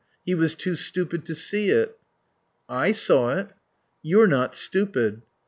[0.25, 1.95] He was too stupid to see it."
[2.67, 3.51] "I saw it."
[4.01, 5.21] "You're not stupid."